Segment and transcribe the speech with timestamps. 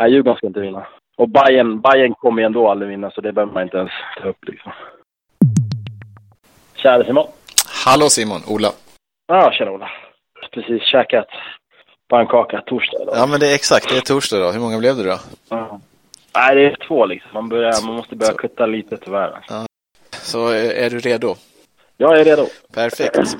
[0.00, 0.86] Nej, Djurgården ska inte vinna.
[1.16, 3.90] Och Bayern, Bayern kommer ju ändå aldrig vinna, så det behöver man inte ens
[4.22, 4.72] ta upp liksom.
[6.74, 7.26] Tjena Simon.
[7.84, 8.68] Hallå Simon, Ola.
[9.26, 9.90] Ja, tjena Ola.
[10.52, 11.26] Precis käkat
[12.08, 13.14] pannkaka torsdag idag.
[13.16, 14.50] Ja, men det är exakt, det är torsdag då.
[14.50, 15.18] Hur många blev det då?
[15.48, 15.80] Ja.
[16.36, 17.30] Nej, det är två liksom.
[17.34, 19.44] Man, börjar, man måste börja kutta lite tyvärr.
[19.48, 19.66] Ja.
[20.10, 21.34] Så är, är du redo?
[22.00, 22.46] Jag är redo.
[22.74, 23.36] Perfekt.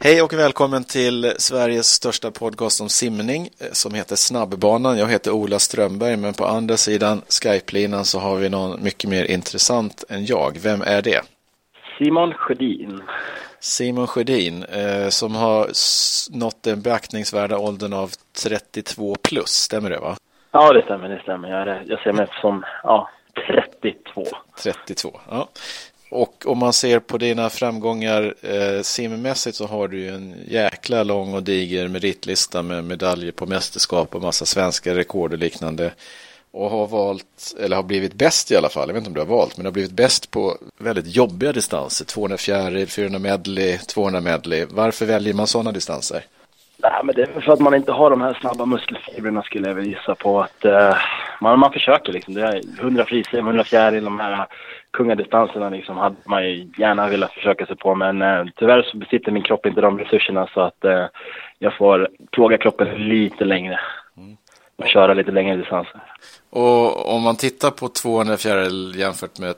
[0.00, 4.98] Hej och välkommen till Sveriges största podcast om simning eh, som heter Snabbbanan.
[4.98, 9.24] Jag heter Ola Strömberg men på andra sidan Skype-linan så har vi någon mycket mer
[9.24, 10.58] intressant än jag.
[10.62, 11.20] Vem är det?
[11.98, 13.02] Simon Sjödin.
[13.60, 15.68] Simon Sjödin eh, som har
[16.38, 18.10] nått den beaktningsvärda åldern av
[18.42, 20.16] 32 plus, stämmer det va?
[20.50, 21.48] Ja, det stämmer, det stämmer.
[21.48, 23.10] Jag, jag ser mig som ja,
[23.80, 24.24] 32.
[24.62, 25.48] 32, ja.
[26.14, 31.02] Och om man ser på dina framgångar eh, simmässigt så har du ju en jäkla
[31.02, 35.92] lång och diger meritlista med medaljer på mästerskap och massa svenska rekord och liknande.
[36.50, 39.20] Och har valt, eller har blivit bäst i alla fall, jag vet inte om du
[39.20, 42.04] har valt, men har blivit bäst på väldigt jobbiga distanser.
[42.04, 44.66] 200 fjäril, 400 medley, 200 medley.
[44.70, 46.24] Varför väljer man sådana distanser?
[46.76, 49.74] Nej, men det är för att man inte har de här snabba muskelfibrerna skulle jag
[49.74, 50.40] vilja gissa på.
[50.42, 50.96] att eh,
[51.40, 52.34] man, man försöker liksom.
[52.34, 54.46] Det är 100 frisim, 100 fjäril, de här
[54.90, 57.94] kungadistanserna liksom hade man ju gärna velat försöka sig på.
[57.94, 61.06] Men uh, tyvärr så besitter min kropp inte de resurserna så att uh,
[61.58, 63.80] jag får plåga kroppen lite längre.
[64.16, 64.36] Mm.
[64.76, 66.00] Och köra lite längre distanser.
[66.50, 69.54] Och om man tittar på 200 fjäril jämfört med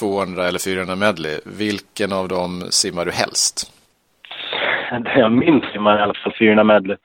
[0.00, 3.72] 200 eller 400 medley, vilken av dem simmar du helst?
[5.16, 6.96] jag minns simmar i alla fall 400 medley.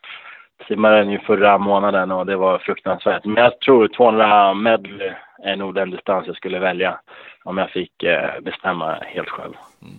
[0.67, 3.25] Simmade den ju förra månaden och det var fruktansvärt.
[3.25, 5.11] Men jag tror 200 medley
[5.43, 6.99] är nog den distans jag skulle välja
[7.43, 9.53] om jag fick eh, bestämma helt själv.
[9.81, 9.93] Mm.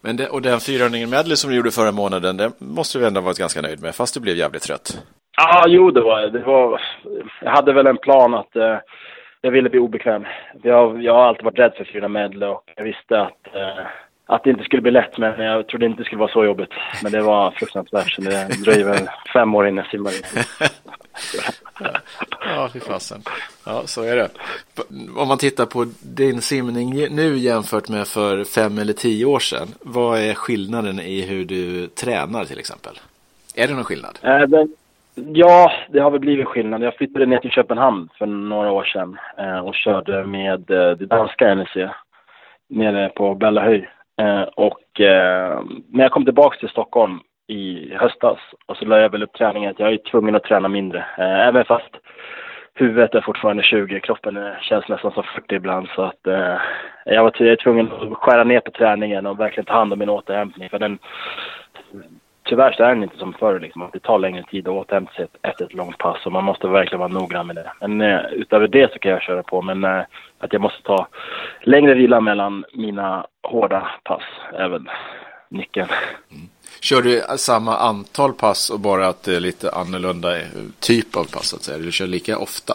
[0.00, 3.20] Men det, och den 400 medley som du gjorde förra månaden, den måste du ändå
[3.20, 5.02] varit ganska nöjd med, fast du blev jävligt trött.
[5.36, 6.38] Ja, ah, jo det var det.
[6.38, 6.80] Var,
[7.42, 8.78] jag hade väl en plan att eh,
[9.40, 10.24] jag ville bli obekväm.
[10.62, 13.86] Jag, jag har alltid varit rädd för 400 medley och jag visste att eh,
[14.30, 16.70] att det inte skulle bli lätt, men jag trodde inte det skulle vara så jobbigt.
[17.02, 20.44] Men det var fruktansvärt, så det dröjer väl fem år innan jag simmar in.
[22.56, 23.22] ja, fy fasen.
[23.66, 24.28] Ja, så är det.
[25.16, 29.68] Om man tittar på din simning nu jämfört med för fem eller tio år sedan,
[29.80, 32.92] vad är skillnaden i hur du tränar till exempel?
[33.56, 34.18] Är det någon skillnad?
[34.22, 34.64] Äh,
[35.14, 36.82] ja, det har väl blivit skillnad.
[36.82, 41.06] Jag flyttade ner till Köpenhamn för några år sedan äh, och körde med äh, det
[41.06, 41.90] danska NEC
[42.68, 43.88] nere på Bellahöj.
[44.18, 49.10] Eh, och eh, när jag kom tillbaka till Stockholm i höstas och så la jag
[49.12, 50.98] väl upp träningen att jag är tvungen att träna mindre.
[50.98, 51.90] Eh, även fast
[52.74, 55.88] huvudet är fortfarande 20, kroppen känns nästan som 40 ibland.
[55.94, 56.56] Så att eh,
[57.04, 60.68] jag var tvungen att skära ner på träningen och verkligen ta hand om min återhämtning.
[60.68, 60.98] För den,
[62.48, 63.90] tyvärr så är den inte som förr liksom.
[63.92, 66.98] Det tar längre tid att återhämta sig efter ett långt pass och man måste verkligen
[66.98, 67.72] vara noggrann med det.
[67.80, 69.62] Men eh, utöver det så kan jag köra på.
[69.62, 70.02] Men eh,
[70.38, 71.06] att jag måste ta
[71.62, 74.22] längre vila mellan mina hårda pass
[74.52, 74.90] är väl
[75.48, 75.88] nyckeln.
[76.30, 76.48] Mm.
[76.80, 80.28] Kör du samma antal pass och bara att det är lite annorlunda
[80.80, 81.54] typ av pass?
[81.54, 81.78] Att säga?
[81.78, 82.74] Eller kör lika ofta?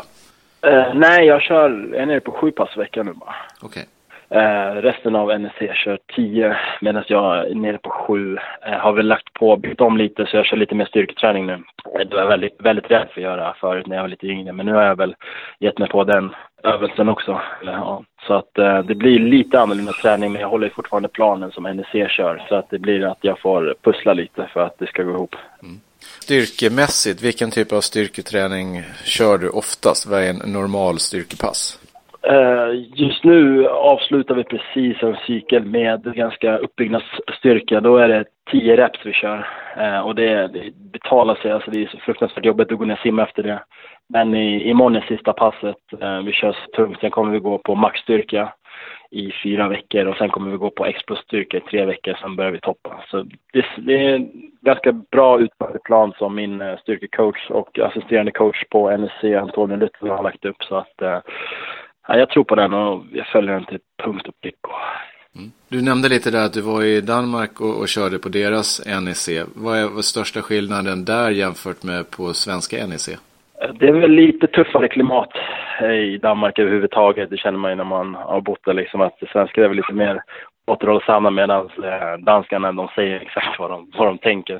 [0.67, 3.35] Uh, nej, jag kör, jag är nere på sju pass i veckan nu bara.
[3.61, 3.83] Okay.
[4.33, 8.37] Eh, resten av NEC kör tio medan jag är nere på sju.
[8.65, 11.53] Eh, har väl lagt på, bytt om lite så jag kör lite mer styrketräning nu.
[11.53, 14.27] Eh, det var jag väldigt, väldigt rädd för att göra förut när jag var lite
[14.27, 15.15] yngre men nu har jag väl
[15.59, 17.31] gett mig på den övelsen också.
[17.31, 18.03] Eh, ja.
[18.27, 22.11] Så att eh, det blir lite annorlunda träning men jag håller fortfarande planen som NEC
[22.11, 22.45] kör.
[22.49, 25.35] Så att det blir att jag får pussla lite för att det ska gå ihop.
[25.63, 25.79] Mm.
[26.21, 30.05] Styrkemässigt, vilken typ av styrketräning kör du oftast?
[30.05, 31.79] Vad är en normal styrkepass?
[32.27, 37.81] Eh, just nu avslutar vi precis en cykel med ganska uppbyggnadsstyrka.
[37.81, 39.47] Då är det 10 reps vi kör.
[39.77, 41.51] Eh, och det, det betalar sig.
[41.51, 43.63] Alltså det är så fruktansvärt jobbigt att gå ner och simma efter det.
[44.09, 45.77] Men i, imorgon är sista passet.
[46.01, 46.99] Eh, vi kör tungt.
[46.99, 48.53] Sen kommer vi gå på maxstyrka
[49.11, 52.13] i fyra veckor och sen kommer vi gå på explosstyrka i tre veckor.
[52.21, 53.03] Sen börjar vi toppa.
[53.07, 53.23] Så
[53.53, 58.97] det, det är en ganska bra utförd plan som min styrkecoach och assisterande coach på
[58.97, 60.63] NSC, Antonio Luther, har lagt upp.
[60.63, 61.19] Så att eh,
[62.07, 64.55] ja, jag tror på den och jag följer den till punkt och prick.
[65.35, 65.51] Mm.
[65.69, 69.29] Du nämnde lite där att du var i Danmark och, och körde på deras NEC.
[69.55, 73.09] Vad är vad största skillnaden där jämfört med på svenska NEC?
[73.79, 75.29] Det är väl lite tuffare klimat
[75.81, 77.29] i Danmark överhuvudtaget.
[77.29, 79.77] Det känner man ju när man har bott där liksom att det svenska är väl
[79.77, 80.21] lite mer
[80.65, 84.59] återhållsamma medan eh, danskarna de säger exakt vad de, vad de tänker.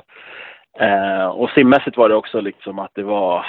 [0.80, 3.46] Eh, och simmässigt var det också liksom att det var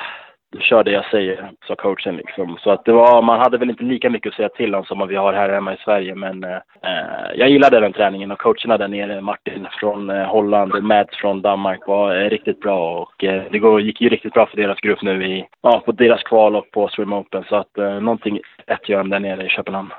[0.59, 2.57] kör det jag säger, sa coachen liksom.
[2.59, 5.07] Så att det var, man hade väl inte lika mycket att säga till om som
[5.07, 6.15] vi har här hemma i Sverige.
[6.15, 10.71] Men eh, eh, jag gillade den träningen och coacherna där nere, Martin från eh, Holland
[10.71, 13.01] och Mads från Danmark var eh, riktigt bra.
[13.01, 15.91] Och eh, det går, gick ju riktigt bra för deras grupp nu i, ja, på
[15.91, 17.43] deras kval och på Swim Open.
[17.49, 19.91] Så att eh, någonting rätt gör de där nere i Köpenhamn.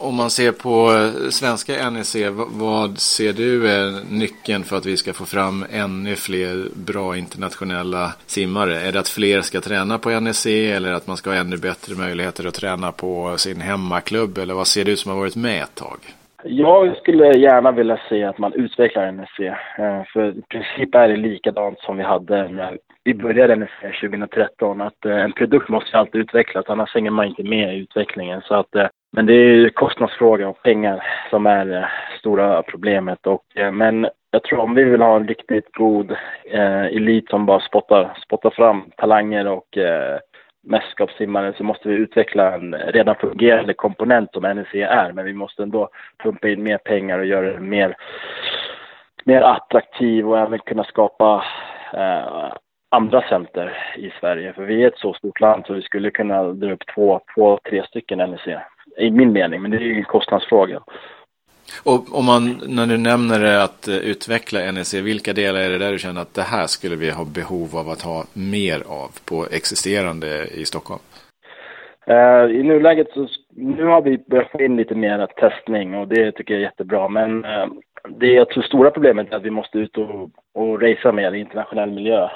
[0.00, 2.16] Om man ser på eh, svenska NEC,
[2.48, 8.12] vad ser du är nyckeln för att vi ska få fram ännu fler bra internationella
[8.26, 8.80] simmare?
[8.80, 11.94] Är det att fler ska träna på NEC eller att man ska ha ännu bättre
[11.94, 14.38] möjligheter att träna på sin hemmaklubb?
[14.38, 15.98] Eller vad ser du som har varit med ett tag?
[16.44, 19.40] Jag skulle gärna vilja se att man utvecklar NEC.
[19.78, 24.80] Eh, för i princip är det likadant som vi hade när vi började NEC 2013.
[24.80, 28.40] Att eh, en produkt måste alltid utvecklas, annars hänger man inte med i utvecklingen.
[28.40, 28.74] Så att
[29.16, 33.26] men det är ju kostnadsfrågan och pengar som är det stora problemet.
[33.26, 36.10] Och, eh, men jag tror om vi vill ha en riktigt god
[36.44, 40.18] eh, elit som bara spottar, spottar fram talanger och eh,
[40.62, 45.12] mästerskapssimmare så måste vi utveckla en redan fungerande komponent som NEC är.
[45.12, 45.88] Men vi måste ändå
[46.22, 47.96] pumpa in mer pengar och göra det mer,
[49.24, 51.44] mer attraktiv och även kunna skapa
[51.92, 52.52] eh,
[52.90, 54.52] andra center i Sverige.
[54.52, 57.58] För vi är ett så stort land så vi skulle kunna dra upp två, två
[57.68, 58.58] tre stycken NEC
[58.98, 60.82] i min mening, men det är ju en kostnadsfråga.
[61.84, 65.78] Och om man, när du nämner det att eh, utveckla NEC, vilka delar är det
[65.78, 69.10] där du känner att det här skulle vi ha behov av att ha mer av
[69.28, 71.00] på existerande i Stockholm?
[72.10, 76.32] Uh, I nuläget så, nu har vi börjat få in lite mer testning och det
[76.32, 77.08] tycker jag är jättebra.
[77.08, 77.66] Men uh,
[78.08, 81.40] det jag tror stora problemet är att vi måste ut och, och racea mer i
[81.40, 82.28] internationell miljö.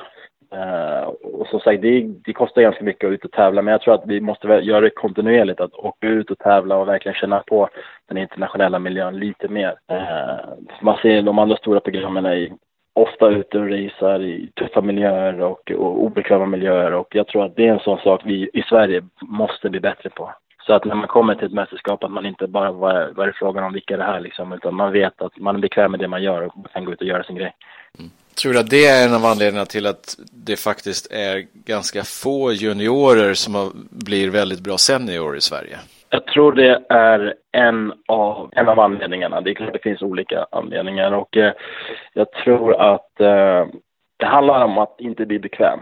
[0.53, 3.81] Eh, och som sagt, det, det, kostar ganska mycket att ut och tävla, men jag
[3.81, 7.43] tror att vi måste göra det kontinuerligt, att åka ut och tävla och verkligen känna
[7.47, 7.69] på
[8.09, 9.75] den internationella miljön lite mer.
[9.91, 10.49] Eh,
[10.81, 12.49] man ser de andra stora programmen är
[12.95, 17.57] ofta ute och racear i tuffa miljöer och, och obekväma miljöer och jag tror att
[17.57, 20.35] det är en sån sak vi i Sverige måste bli bättre på.
[20.67, 23.23] Så att när man kommer till ett mästerskap att man inte bara, vad är, vad
[23.23, 25.61] är det frågan om, vilka är det här liksom, utan man vet att man är
[25.61, 27.55] bekväm med det man gör och kan gå ut och göra sin grej.
[27.99, 28.11] Mm.
[28.43, 32.53] Tror du att det är en av anledningarna till att det faktiskt är ganska få
[32.53, 35.77] juniorer som har, blir väldigt bra seniorer i Sverige?
[36.09, 39.41] Jag tror det är en av, en av anledningarna.
[39.41, 41.53] Det är klart det finns olika anledningar och eh,
[42.13, 43.67] jag tror att eh,
[44.17, 45.81] det handlar om att inte bli bekväm.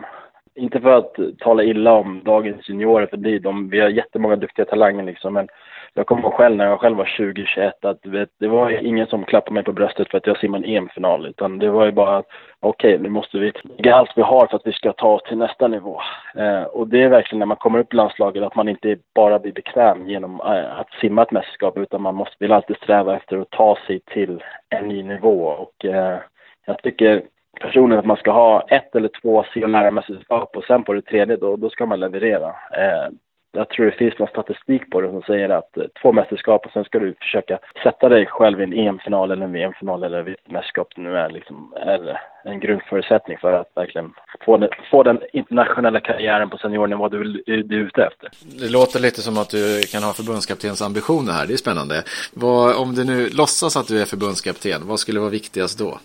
[0.59, 4.65] Inte för att tala illa om dagens juniorer, för det, de, vi har jättemånga duktiga
[4.65, 5.49] talanger liksom, men
[5.95, 9.25] jag kommer ihåg själv när jag själv var 20-21 att vet, det var ingen som
[9.25, 11.27] klappade mig på bröstet för att jag simmade en EM-final.
[11.27, 12.27] Utan det var ju bara att
[12.61, 15.23] okej, okay, nu måste vi lägga allt vi har för att vi ska ta oss
[15.23, 16.01] till nästa nivå.
[16.37, 19.39] Eh, och det är verkligen när man kommer upp i landslaget att man inte bara
[19.39, 23.39] blir bekväm genom eh, att simma ett mästerskap utan man måste vill alltid sträva efter
[23.39, 25.45] att ta sig till en ny nivå.
[25.45, 26.19] Och eh,
[26.67, 27.23] jag tycker
[27.61, 31.37] personen att man ska ha ett eller två senare mästerskap och sen på det tredje
[31.37, 32.49] då, då ska man leverera.
[32.49, 33.09] Eh,
[33.53, 36.73] jag tror det finns någon statistik på det som säger att eh, två mästerskap och
[36.73, 40.51] sen ska du försöka sätta dig själv i en EM-final eller en VM-final eller vilket
[40.51, 44.13] mästerskap det nu är, liksom, är en grundförutsättning för att verkligen
[44.45, 48.29] få den, få den internationella karriären på seniornivå du, du är ute efter.
[48.61, 52.03] Det låter lite som att du kan ha förbundskaptens ambitioner här, det är spännande.
[52.35, 55.99] Vad, om du nu låtsas att du är förbundskapten, vad skulle vara viktigast då?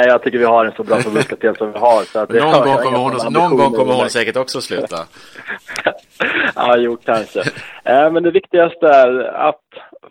[0.00, 2.02] Nej, jag tycker vi har en så bra förbundskapten som vi har.
[2.02, 4.96] Så att någon, gång kommer hon, någon gång kommer hon säkert också sluta.
[6.54, 7.40] ja, jo, kanske.
[7.84, 9.68] Eh, men det viktigaste är att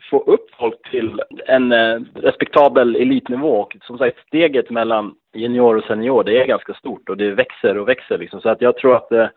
[0.09, 3.61] få upp folk till en eh, respektabel elitnivå.
[3.61, 7.77] Och som sagt, steget mellan junior och senior, det är ganska stort och det växer
[7.77, 8.17] och växer.
[8.17, 8.41] Liksom.
[8.41, 9.27] Så att jag tror att eh,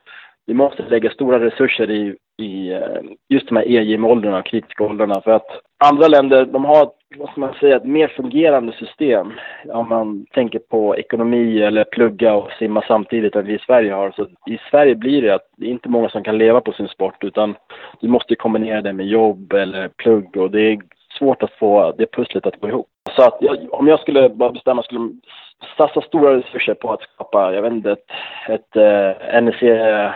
[0.47, 5.21] vi måste lägga stora resurser i, i eh, just de här EJM-åldrarna kritiska åldrarna.
[5.21, 5.47] För att
[5.85, 9.33] andra länder, de har vad ska man säga, ett mer fungerande system.
[9.69, 14.11] Om man tänker på ekonomi eller plugga och simma samtidigt än vi i Sverige har.
[14.11, 16.89] Så I Sverige blir det att det är inte många som kan leva på sin
[16.89, 17.55] sport utan
[18.01, 20.79] du måste kombinera det med jobb eller plugg och det är
[21.19, 22.89] svårt att få det pusslet att gå ihop.
[23.17, 25.11] Så att jag, om jag skulle bara bestämma skulle
[25.77, 28.07] satsa stora resurser på att skapa, jag vet inte, ett,
[28.49, 30.11] ett, eh, NEC, eh,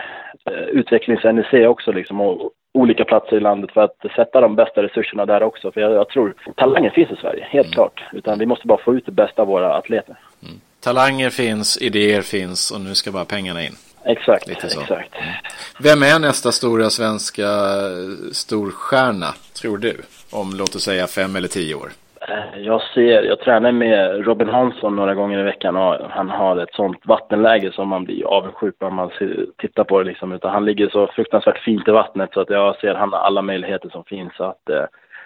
[0.67, 5.43] utvecklings-NEC också liksom och olika platser i landet för att sätta de bästa resurserna där
[5.43, 5.71] också.
[5.71, 7.73] För jag, jag tror talangen finns i Sverige, helt mm.
[7.73, 8.03] klart.
[8.13, 10.17] Utan vi måste bara få ut det bästa av våra atleter.
[10.43, 10.61] Mm.
[10.79, 13.73] Talanger finns, idéer finns och nu ska bara pengarna in.
[14.07, 14.91] Exakt, exakt.
[14.91, 15.33] Mm.
[15.79, 19.95] Vem är nästa stora svenska eh, storstjärna, tror du?
[20.31, 21.89] Om låt oss säga fem eller tio år.
[22.21, 26.57] Eh, jag ser, jag tränar med Robin Hansson några gånger i veckan och han har
[26.57, 29.11] ett sånt vattenläge som man blir avundsjuk om man
[29.57, 30.31] tittar på det liksom.
[30.31, 33.41] Utan han ligger så fruktansvärt fint i vattnet så att jag ser han har alla
[33.41, 34.85] möjligheter som finns att, eh,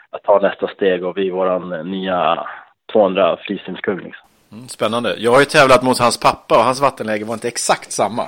[0.09, 2.45] att ta nästa steg och bli våran nya
[2.93, 4.27] 200 frisimskung liksom.
[4.51, 5.15] Mm, spännande.
[5.19, 8.23] Jag har ju tävlat mot hans pappa och hans vattenläge var inte exakt samma.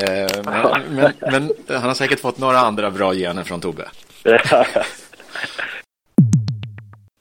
[0.00, 3.88] Eh, men, men, men, han har säkert fått några andra bra gener från Tobbe.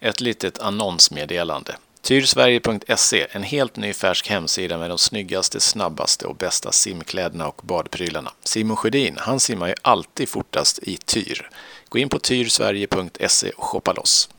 [0.01, 1.75] Ett litet annonsmeddelande.
[2.01, 8.31] Tyrsverige.se, en helt ny färsk hemsida med de snyggaste, snabbaste och bästa simkläderna och badprylarna.
[8.43, 11.49] Simon Sjödin, han simmar ju alltid fortast i Tyr.
[11.89, 14.29] Gå in på tyrsverige.se och shoppa loss.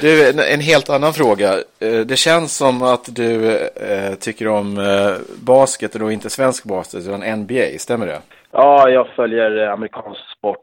[0.00, 1.52] Du, en helt annan fråga.
[1.80, 6.64] Eh, det känns som att du eh, tycker om eh, basket och då inte svensk
[6.64, 8.18] basket utan NBA, stämmer det?
[8.52, 10.58] Ja, jag följer amerikansk sport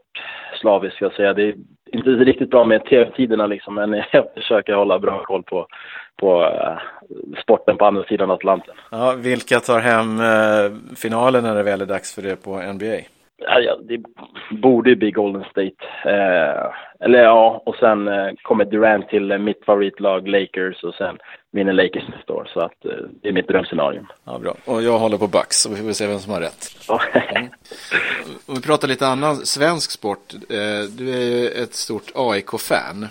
[0.60, 1.34] slaviskt ska jag säga.
[1.34, 1.54] Det är
[1.92, 5.66] inte riktigt bra med tv-tiderna liksom, men jag försöker hålla bra koll på,
[6.20, 6.58] på
[7.42, 8.74] sporten på andra sidan Atlanten.
[8.90, 10.20] Ja, vilka tar hem
[10.96, 12.96] finalen när det väl är dags för det på NBA?
[13.40, 14.02] Ja, det
[14.50, 15.84] borde ju bli Golden State.
[16.04, 16.72] Eh,
[17.04, 21.18] eller ja, och sen eh, kommer Durant till eh, mitt favoritlag Lakers och sen
[21.52, 22.50] vinner Lakers nästa år.
[22.52, 22.90] Så att eh,
[23.22, 24.06] det är mitt drömscenario.
[24.24, 24.54] Ja, bra.
[24.64, 26.76] Och jag håller på Bucks, så vi får se vem som har rätt.
[27.36, 27.48] mm.
[28.46, 30.34] Om vi pratar lite annan svensk sport.
[30.34, 33.06] Eh, du är ju ett stort AIK-fan.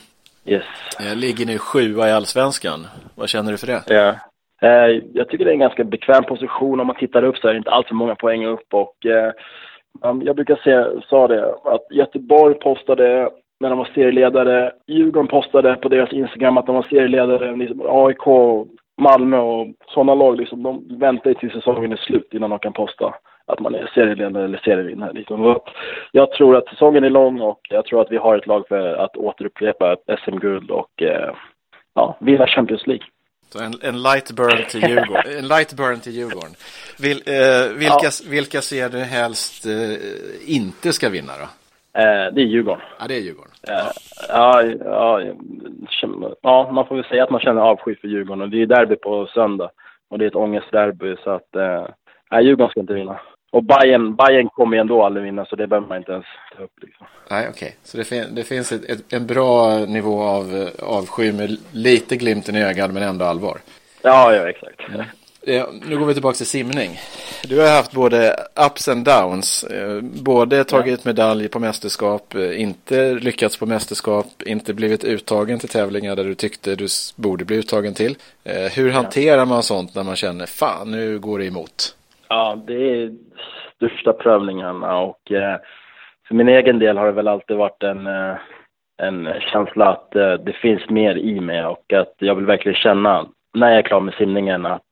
[0.46, 0.64] Yes.
[1.00, 2.88] Eh, ligger nu sjua i allsvenskan.
[3.16, 3.84] Vad känner du för det?
[3.88, 4.16] Ja.
[5.14, 6.80] Jag tycker det är en ganska bekväm position.
[6.80, 8.74] Om man tittar upp så är det inte alls för många poäng upp.
[8.74, 8.96] Och
[10.24, 13.30] jag brukar säga, sa det, att Göteborg postade
[13.60, 14.72] när de var serieledare.
[14.88, 17.56] Djurgården postade på deras Instagram att de var serieledare.
[17.56, 18.26] Liksom AIK,
[19.02, 23.16] Malmö och sådana lag, liksom, de väntar till säsongen är slut innan de kan posta
[23.46, 25.14] att man är serieledare eller serievinnare.
[25.14, 25.60] Liksom.
[26.12, 28.94] Jag tror att säsongen är lång och jag tror att vi har ett lag för
[28.94, 31.34] att återupprepa ett SM-guld och eh,
[31.96, 33.06] ja, vinna Champions League.
[33.50, 35.38] Så en, en, light burn till Djurgården.
[35.38, 36.56] en light burn till Djurgården.
[37.00, 38.30] Vil, eh, vilka, ja.
[38.30, 41.48] vilka ser du helst eh, inte ska vinna då?
[42.02, 42.82] Eh, det är Djurgården.
[43.00, 43.52] Ja, det är Djurgården.
[43.68, 43.92] Eh,
[44.30, 45.22] ja, ja,
[46.42, 48.42] ja, man får väl säga att man känner avsky för Djurgården.
[48.42, 49.70] Och det är derby på söndag.
[50.10, 51.56] Och det är ett ångestderby, så att...
[51.56, 53.20] Eh, Djurgården ska inte vinna.
[53.52, 56.26] Och Bayern, Bayern kommer ju ändå aldrig vinna, så det behöver man inte ens
[56.58, 56.72] ta upp.
[56.82, 57.08] Liksom.
[57.30, 57.68] Nej, okej.
[57.68, 57.72] Okay.
[57.84, 62.56] Så det, fin det finns ett, ett, en bra nivå av avsky med lite glimten
[62.56, 63.58] i ögat, men ändå allvar.
[64.02, 64.90] Ja, ja, exakt.
[64.90, 65.06] Mm.
[65.42, 67.00] Ja, nu går vi tillbaka till simning.
[67.44, 69.64] Du har haft både ups and downs.
[69.64, 75.70] Eh, både tagit medalj på mästerskap, eh, inte lyckats på mästerskap, inte blivit uttagen till
[75.70, 78.18] tävlingar där du tyckte du borde bli uttagen till.
[78.44, 81.96] Eh, hur hanterar man sånt när man känner fan nu går det emot?
[82.30, 83.12] Ja, det är
[83.76, 85.58] största prövningarna och eh,
[86.28, 88.36] för min egen del har det väl alltid varit en, eh,
[89.02, 93.26] en känsla att eh, det finns mer i mig och att jag vill verkligen känna
[93.54, 94.88] när jag är klar med simningen att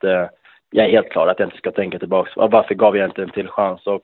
[0.70, 2.30] jag är helt klar att jag inte ska tänka tillbaka.
[2.46, 3.86] Varför gav jag inte en till chans?
[3.86, 4.02] Och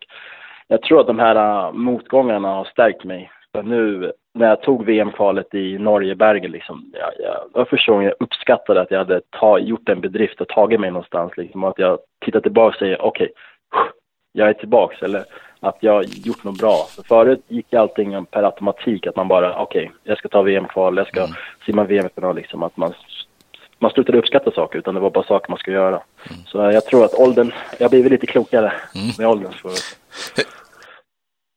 [0.68, 3.30] jag tror att de här motgångarna har stärkt mig.
[3.62, 8.80] Nu när jag tog VM-kvalet i Norge, Bergen, liksom, jag, jag, jag förstår jag uppskattade
[8.80, 11.36] att jag hade ta, gjort en bedrift och tagit mig någonstans.
[11.36, 13.92] Liksom, och att jag tittar tillbaka och säger okej, okay,
[14.32, 15.04] jag är tillbaka.
[15.04, 15.24] Eller
[15.60, 16.76] att jag gjort något bra.
[16.96, 20.96] För förut gick allting per automatik, att man bara okej, okay, jag ska ta VM-kval,
[20.96, 21.32] jag ska mm.
[21.66, 22.36] simma VM-final.
[22.36, 22.94] Liksom, att man
[23.78, 26.02] man slutade uppskatta saker utan det var bara saker man skulle göra.
[26.30, 26.44] Mm.
[26.46, 29.06] Så jag tror att åldern, jag har blivit lite klokare mm.
[29.18, 29.52] med åldern.
[29.52, 29.70] För...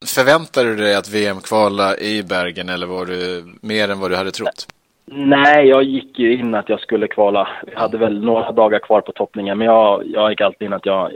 [0.07, 4.15] Förväntade du dig att VM kvala i Bergen eller var du mer än vad du
[4.15, 4.67] hade trott?
[5.11, 7.47] Nej, jag gick ju in att jag skulle kvala.
[7.73, 10.85] Jag hade väl några dagar kvar på toppningen, men jag, jag gick alltid in att
[10.85, 11.11] jag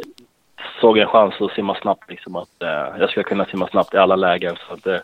[0.81, 2.09] såg en chans att simma snabbt.
[2.09, 4.55] Liksom, att eh, jag skulle kunna simma snabbt i alla lägen.
[4.67, 4.97] Så att, eh,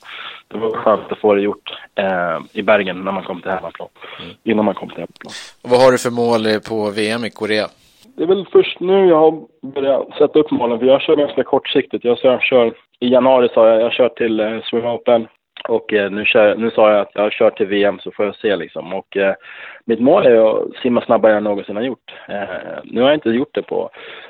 [0.48, 3.90] det var skönt att få det gjort eh, i Bergen när man kom till hemmaplan.
[4.20, 4.36] Mm.
[4.44, 5.34] Innan man kom till hemmaplan.
[5.62, 7.68] Och vad har du för mål på VM i Korea?
[8.18, 11.44] Det är väl först nu jag har börjat sätta upp målen, för jag kör ganska
[11.44, 12.04] kortsiktigt.
[12.04, 15.28] Jag, så jag kör, I januari sa jag jag kör till eh, Swim Open
[15.68, 18.36] och eh, nu, kör, nu sa jag att jag kör till VM så får jag
[18.36, 18.94] se liksom.
[18.94, 19.36] Och eh,
[19.86, 22.14] mitt mål är att simma snabbare än jag någonsin har gjort.
[22.30, 23.90] Eh, nu har jag inte gjort det på,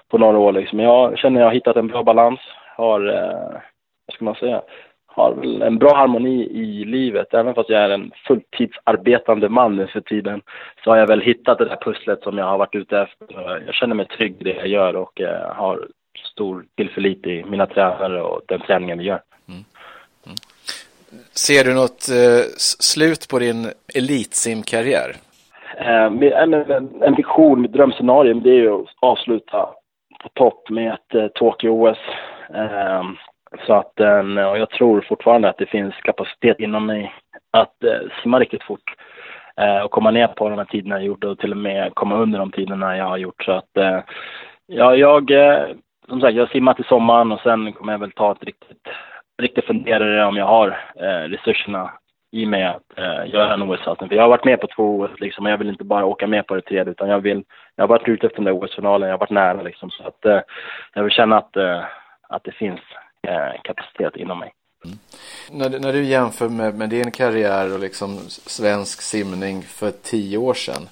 [0.10, 0.79] på några år liksom.
[0.79, 2.39] Jag känner att jag har hittat en bra balans.
[2.77, 3.60] Har, eh,
[4.06, 4.62] vad ska man säga,
[5.17, 7.33] har väl en bra harmoni i livet.
[7.33, 10.41] Även fast jag är en fulltidsarbetande man nu för tiden
[10.83, 13.62] så har jag väl hittat det där pusslet som jag har varit ute efter.
[13.65, 15.88] Jag känner mig trygg i det jag gör och eh, har
[16.33, 19.21] stor tillförlit i mina tränare och den träningen vi gör.
[19.47, 19.63] Mm.
[20.25, 20.38] Mm.
[21.31, 25.15] Ser du något eh, slut på din elitsimkarriär?
[25.77, 26.05] Eh,
[26.41, 29.69] en, en, en vision, mitt drömscenario, det är ju att avsluta
[30.24, 31.97] på topp med ett eh, Tokyo-OS.
[32.53, 33.03] Eh,
[33.65, 37.13] så att, eh, och jag tror fortfarande att det finns kapacitet inom mig
[37.51, 38.95] att eh, simma riktigt fort
[39.61, 42.15] eh, och komma ner på de här tiderna jag gjort och till och med komma
[42.15, 43.43] under de tiderna jag har gjort.
[43.43, 43.69] Så att,
[44.67, 45.31] ja, jag,
[46.07, 48.87] som sagt, jag simmar till sommaren och sen kommer jag väl ta ett riktigt,
[49.41, 50.77] riktigt funderare om jag har
[51.27, 51.91] resurserna
[52.31, 54.09] i mig att eh, göra en OS-satsning.
[54.09, 56.27] För jag har varit med på två OS liksom, och jag vill inte bara åka
[56.27, 57.43] med på det tredje utan jag vill,
[57.75, 59.89] jag har varit ute efter den där OS-finalen, jag har varit nära liksom.
[59.89, 60.39] Så att eh,
[60.93, 61.83] jag vill känna att, eh,
[62.29, 62.79] att det finns
[63.27, 64.53] eh, kapacitet inom mig.
[64.86, 64.98] Mm.
[65.51, 70.53] När, när du jämför med, med, din karriär och liksom svensk simning för tio år
[70.53, 70.84] sedan.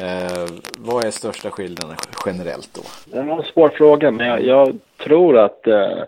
[0.00, 0.46] Eh,
[0.78, 2.82] vad är största skillnaden generellt då?
[3.12, 6.02] Det var en svår fråga, men jag, jag tror att, eh,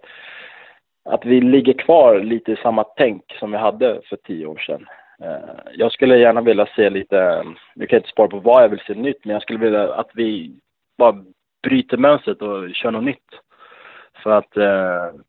[1.05, 4.87] att vi ligger kvar lite i samma tänk som vi hade för tio år sedan.
[5.23, 7.45] Eh, jag skulle gärna vilja se lite,
[7.75, 10.11] vi kan inte spara på vad jag vill se nytt, men jag skulle vilja att
[10.15, 10.53] vi
[10.99, 11.25] bara
[11.63, 13.31] bryter mönstret och kör något nytt.
[14.23, 15.21] För att eh,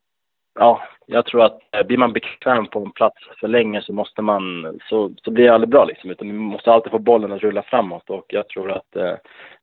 [0.59, 4.21] ja, jag tror att eh, blir man bekväm på en plats för länge så måste
[4.21, 4.43] man,
[4.89, 6.11] så, så blir det aldrig bra liksom.
[6.11, 9.13] Utan vi måste alltid få bollen att rulla framåt och jag tror att eh,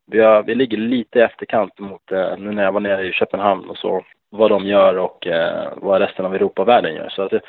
[0.06, 3.12] vi, har, vi ligger lite i efterkant mot, eh, nu när jag var nere i
[3.12, 7.08] Köpenhamn och så, vad de gör och eh, vad resten av Europa och världen gör.
[7.08, 7.40] Så att, eh,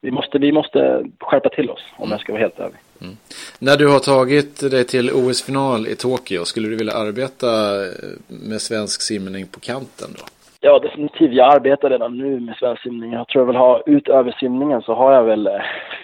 [0.00, 2.78] vi måste, vi måste skärpa till oss om jag ska vara helt ärlig.
[3.00, 3.16] Mm.
[3.58, 7.46] När du har tagit dig till OS-final i Tokyo, skulle du vilja arbeta
[7.84, 7.92] eh,
[8.28, 10.24] med svensk simning på kanten då?
[10.64, 11.32] Ja, definitivt.
[11.32, 13.12] Jag arbetar redan nu med svensk simning.
[13.12, 15.52] Jag tror jag vill ha, utöver simningen så har jag väl eh,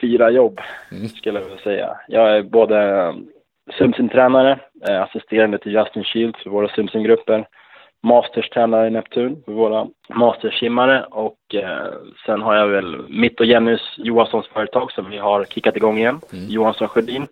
[0.01, 0.61] fyra jobb,
[0.93, 1.09] mm.
[1.09, 1.97] skulle jag vilja säga.
[2.09, 3.15] Jag är både eh,
[3.79, 7.49] simsimtränare, eh, assisterande till Justin Shields för våra simsimgrupper,
[8.03, 11.93] masterstränare i Neptun för våra mastersimmare och eh,
[12.27, 16.21] sen har jag väl mitt och Jennys Johanssons företag som vi har kickat igång igen,
[16.33, 16.45] mm.
[16.49, 17.27] Johansson Sjödin.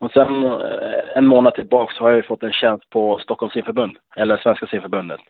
[0.00, 3.96] Och sen eh, en månad tillbaka så har jag fått en tjänst på Stockholms simförbund,
[4.16, 5.20] eller Svenska simförbundet,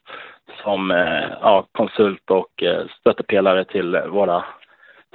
[0.63, 4.45] som eh, ja, konsult och eh, stöttepelare till våra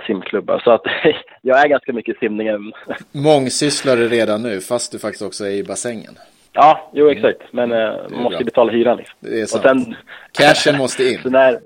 [0.07, 0.61] simklubbar.
[0.63, 0.81] Så att
[1.41, 2.73] jag är ganska mycket i simningen.
[3.11, 6.13] Mångsysslare redan nu, fast du faktiskt också är i bassängen.
[6.53, 7.41] Ja, jo exakt.
[7.51, 9.17] Men man måste ju betala hyran liksom.
[9.19, 9.65] Det är sant.
[9.65, 9.95] Och sen,
[10.31, 11.19] Cashen måste in.
[11.25, 11.59] när,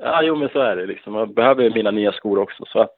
[0.00, 1.14] ja, jo men så är det liksom.
[1.14, 2.64] Jag behöver mina nya skor också.
[2.66, 2.96] Så att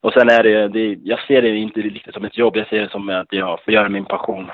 [0.00, 2.80] och sen är det, det, jag ser det inte riktigt som ett jobb, jag ser
[2.80, 4.50] det som att jag får göra min passion.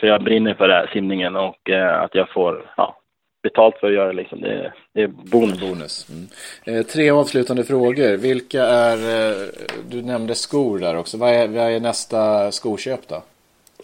[0.00, 2.96] För jag brinner för det här simningen och eh, att jag får ja,
[3.42, 4.40] betalt för att göra det liksom.
[4.40, 5.60] Det, det är bonus.
[5.60, 6.06] bonus.
[6.10, 6.78] Mm.
[6.78, 8.16] Eh, tre avslutande frågor.
[8.16, 9.36] Vilka är, eh,
[9.90, 11.18] du nämnde skor där också.
[11.18, 13.22] Vad är, vad är nästa skoköp då?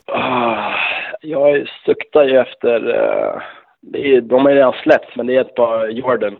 [0.06, 0.74] Ah,
[1.20, 3.42] jag suktar ju efter, eh,
[3.80, 6.36] det är, de har redan släppts men det är ett par Jordan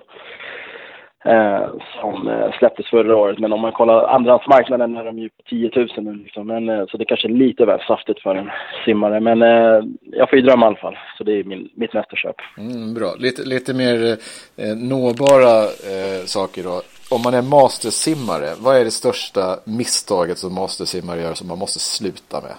[1.24, 1.66] eh,
[2.00, 3.38] som eh, släpptes förra året.
[3.38, 6.46] Men om man kollar andrahandsmarknaden är de ju på 10 000 nu liksom.
[6.46, 8.50] Men, eh, så det kanske är lite väl saftigt för en
[8.84, 9.20] simmare.
[9.20, 10.98] Men eh, jag får ju drömma i alla fall.
[11.18, 12.36] Så det är min, mitt nästa köp.
[12.58, 13.14] Mm, bra.
[13.18, 14.16] Lite, lite mer
[14.56, 16.82] eh, nåbara eh, saker då.
[17.10, 21.78] Om man är mastersimmare, vad är det största misstaget som mastersimmare gör som man måste
[21.78, 22.54] sluta med?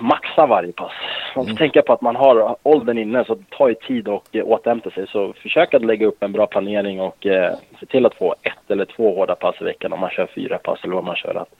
[0.00, 0.92] Maxa varje pass.
[1.36, 1.56] Man får mm.
[1.56, 5.06] tänka på att man har åldern inne så det tar ju tid att återhämta sig.
[5.08, 8.70] Så försök att lägga upp en bra planering och eh, se till att få ett
[8.70, 11.34] eller två hårda pass i veckan om man kör fyra pass eller vad man kör.
[11.34, 11.54] Att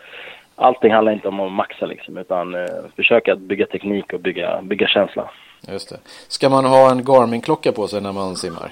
[0.56, 2.66] allting handlar inte om att maxa liksom utan eh,
[2.96, 5.30] försök att bygga teknik och bygga, bygga känsla.
[5.68, 5.96] Just det.
[6.28, 8.70] Ska man ha en Garmin-klocka på sig när man simmar?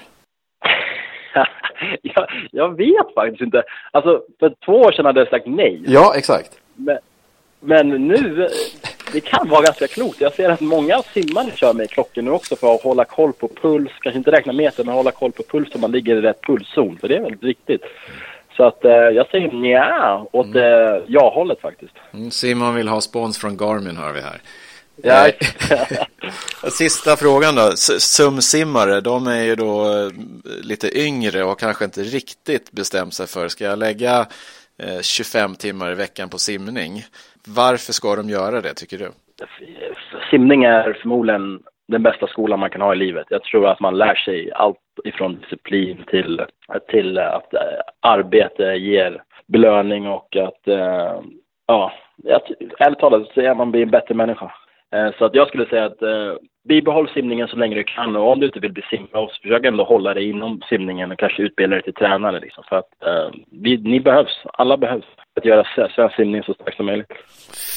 [2.01, 3.63] jag, jag vet faktiskt inte.
[3.91, 5.83] Alltså för två år sedan hade jag sagt nej.
[5.85, 6.59] Ja, exakt.
[6.75, 6.97] Men,
[7.59, 8.47] men nu,
[9.13, 10.21] det kan vara ganska klokt.
[10.21, 13.47] Jag ser att många simmare kör med klockor nu också för att hålla koll på
[13.47, 13.91] puls.
[14.01, 16.97] Kanske inte räkna meter, men hålla koll på puls så man ligger i rätt pulszon.
[17.01, 17.81] För det är väldigt viktigt.
[18.57, 20.57] Så att eh, jag säger nja åt mm.
[20.57, 21.93] eh, ja-hållet faktiskt.
[22.13, 24.41] Mm, Simon vill ha spons från Garmin hör vi här.
[24.95, 25.27] Ja.
[25.27, 25.33] Eh,
[26.71, 27.71] sista frågan då.
[27.99, 30.11] Sumsimmare, de är ju då eh,
[30.61, 34.27] lite yngre och kanske inte riktigt bestämt sig för, ska jag lägga
[35.01, 37.05] 25 timmar i veckan på simning?
[37.47, 39.11] Varför ska de göra det tycker du?
[40.29, 43.27] Simning är förmodligen den bästa skolan man kan ha i livet.
[43.29, 46.41] Jag tror att man lär sig allt ifrån disciplin till,
[46.87, 47.59] till att eh,
[47.99, 51.21] arbete ger belöning och att, eh,
[51.67, 51.93] ja,
[52.79, 54.51] ärligt talat så är man blir en bättre människa.
[54.91, 55.99] Eh, så att jag skulle säga att
[56.63, 59.83] bibehåll simningen så länge du kan och om du inte vill bli simproffs, försök ändå
[59.83, 62.63] hålla dig inom simningen och kanske utbilda dig till tränare liksom.
[62.69, 65.05] För att eh, vi, ni behövs, alla behövs
[65.37, 67.11] att göra svensk simning så stark som möjligt.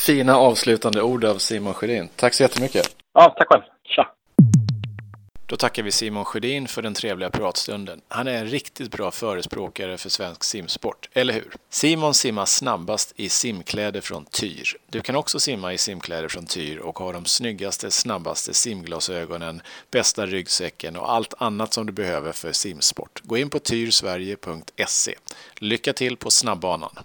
[0.06, 2.08] Fina avslutande ord av Simon Sjödin.
[2.16, 2.96] Tack så jättemycket.
[3.14, 3.62] Ja, tack själv.
[3.84, 4.10] Tja.
[5.46, 8.00] Då tackar vi Simon Sjödin för den trevliga pratstunden.
[8.08, 11.52] Han är en riktigt bra förespråkare för svensk simsport, eller hur?
[11.68, 14.76] Simon simmar snabbast i simkläder från Tyr.
[14.90, 20.26] Du kan också simma i simkläder från Tyr och ha de snyggaste, snabbaste simglasögonen, bästa
[20.26, 23.20] ryggsäcken och allt annat som du behöver för simsport.
[23.24, 25.14] Gå in på tyrsverige.se.
[25.58, 26.98] Lycka till på snabbbanan!